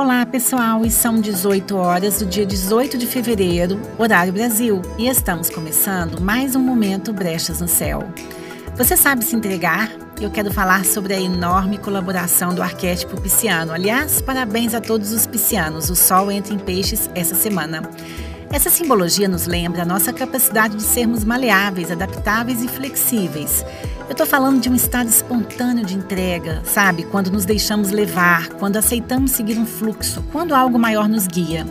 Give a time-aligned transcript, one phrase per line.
[0.00, 5.50] Olá, pessoal, e são 18 horas do dia 18 de fevereiro, horário Brasil, e estamos
[5.50, 8.08] começando mais um momento Brechas no Céu.
[8.76, 9.90] Você sabe se entregar?
[10.20, 13.72] Eu quero falar sobre a enorme colaboração do arquétipo pisciano.
[13.72, 15.90] Aliás, parabéns a todos os piscianos.
[15.90, 17.82] O sol entra em peixes essa semana.
[18.52, 23.64] Essa simbologia nos lembra a nossa capacidade de sermos maleáveis, adaptáveis e flexíveis.
[24.08, 27.02] Eu estou falando de um estado espontâneo de entrega, sabe?
[27.02, 31.66] Quando nos deixamos levar, quando aceitamos seguir um fluxo, quando algo maior nos guia.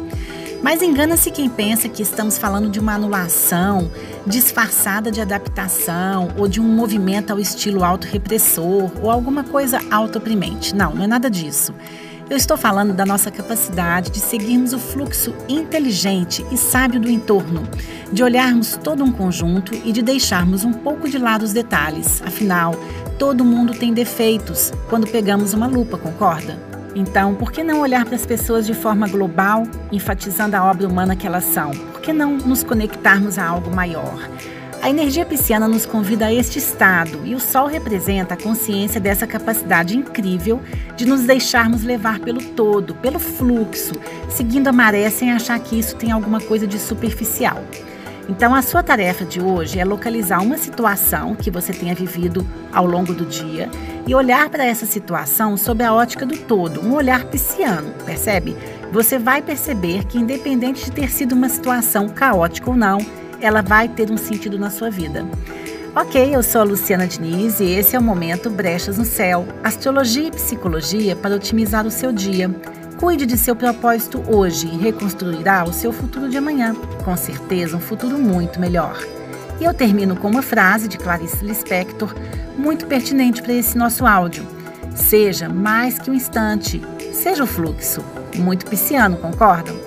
[0.62, 3.90] Mas engana-se quem pensa que estamos falando de uma anulação
[4.26, 10.76] disfarçada de adaptação ou de um movimento ao estilo autorrepressor ou alguma coisa autooprimente.
[10.76, 11.73] Não, não é nada disso.
[12.30, 17.63] Eu estou falando da nossa capacidade de seguirmos o fluxo inteligente e sábio do entorno,
[18.12, 22.22] de olharmos todo um conjunto e de deixarmos um pouco de lado os detalhes.
[22.26, 22.76] Afinal,
[23.17, 26.59] todo mundo tem defeitos quando pegamos uma lupa, concorda?
[26.94, 31.16] Então, por que não olhar para as pessoas de forma global, enfatizando a obra humana
[31.16, 31.72] que elas são?
[31.72, 34.20] Por que não nos conectarmos a algo maior?
[34.81, 39.25] A energia pisciana nos convida a este estado e o Sol representa a consciência dessa
[39.25, 40.61] capacidade incrível
[40.95, 43.94] de nos deixarmos levar pelo todo, pelo fluxo,
[44.30, 47.64] seguindo a maré sem achar que isso tem alguma coisa de superficial.
[48.30, 52.86] Então, a sua tarefa de hoje é localizar uma situação que você tenha vivido ao
[52.86, 53.70] longo do dia
[54.05, 58.55] e olhar para essa situação sob a ótica do todo, um olhar pisciano, percebe?
[58.92, 63.00] Você vai perceber que, independente de ter sido uma situação caótica ou não,
[63.41, 65.25] ela vai ter um sentido na sua vida.
[65.95, 70.27] Ok, eu sou a Luciana Diniz e esse é o Momento Brechas no Céu, Astrologia
[70.27, 72.49] e Psicologia para otimizar o seu dia.
[72.99, 76.75] Cuide de seu propósito hoje e reconstruirá o seu futuro de amanhã.
[77.03, 78.97] Com certeza, um futuro muito melhor.
[79.59, 82.13] E eu termino com uma frase de Clarice Lispector,
[82.58, 84.45] muito pertinente para esse nosso áudio.
[84.95, 88.03] Seja mais que um instante, seja o fluxo.
[88.35, 89.86] Muito pisciano, concordam?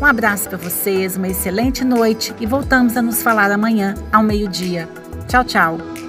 [0.00, 4.88] Um abraço para vocês, uma excelente noite e voltamos a nos falar amanhã ao meio-dia.
[5.28, 5.99] Tchau, tchau.